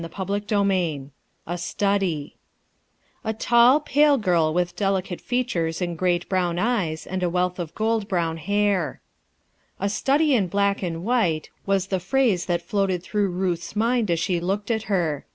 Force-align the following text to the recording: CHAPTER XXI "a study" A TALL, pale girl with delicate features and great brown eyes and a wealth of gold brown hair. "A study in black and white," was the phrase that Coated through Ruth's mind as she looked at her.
CHAPTER 0.01 0.39
XXI 0.39 1.11
"a 1.45 1.59
study" 1.59 2.35
A 3.23 3.33
TALL, 3.33 3.81
pale 3.81 4.17
girl 4.17 4.51
with 4.51 4.75
delicate 4.75 5.21
features 5.21 5.79
and 5.79 5.95
great 5.95 6.27
brown 6.27 6.57
eyes 6.57 7.05
and 7.05 7.21
a 7.21 7.29
wealth 7.29 7.59
of 7.59 7.75
gold 7.75 8.07
brown 8.07 8.37
hair. 8.37 8.99
"A 9.79 9.89
study 9.89 10.33
in 10.33 10.47
black 10.47 10.81
and 10.81 11.03
white," 11.03 11.51
was 11.67 11.85
the 11.89 11.99
phrase 11.99 12.47
that 12.47 12.67
Coated 12.67 13.03
through 13.03 13.29
Ruth's 13.29 13.75
mind 13.75 14.09
as 14.09 14.19
she 14.19 14.39
looked 14.39 14.71
at 14.71 14.81
her. 14.89 15.23